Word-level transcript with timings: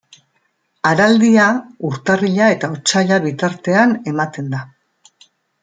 Araldia 0.91 1.45
urtarrila 1.91 2.49
eta 2.55 2.71
otsaila 2.79 3.21
bitartean 3.29 3.97
ematen 4.15 4.51
da. 4.57 4.67